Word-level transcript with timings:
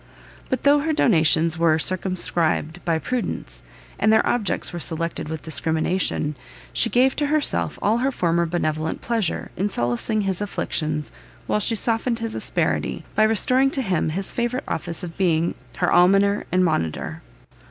But 0.49 0.63
though 0.63 0.79
her 0.79 0.93
donations 0.93 1.59
were 1.59 1.77
circumscribed 1.77 2.83
by 2.83 2.97
prudence, 2.97 3.61
and 3.99 4.11
their 4.11 4.25
objects 4.25 4.73
were 4.73 4.79
selected 4.79 5.29
with 5.29 5.43
discrimination, 5.43 6.35
she 6.73 6.89
gave 6.89 7.15
to 7.17 7.27
herself 7.27 7.77
all 7.83 7.99
her 7.99 8.11
former 8.11 8.47
benevolent 8.47 9.01
pleasure, 9.01 9.51
in 9.55 9.69
solacing 9.69 10.21
his 10.21 10.41
afflictions, 10.41 11.13
while 11.45 11.59
she 11.59 11.75
softened 11.75 12.17
his 12.17 12.33
asperity, 12.33 13.05
by 13.13 13.21
restoring 13.21 13.69
to 13.69 13.83
him 13.83 14.09
his 14.09 14.31
favourite 14.31 14.63
office 14.67 15.03
of 15.03 15.17
being 15.17 15.53
her 15.77 15.93
almoner 15.93 16.45
and 16.51 16.65
monitor. 16.65 17.21